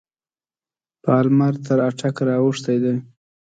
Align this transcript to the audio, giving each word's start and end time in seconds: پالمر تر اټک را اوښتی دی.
پالمر 1.03 1.53
تر 1.65 1.79
اټک 1.89 2.15
را 2.27 2.35
اوښتی 2.43 2.77
دی. 2.83 2.95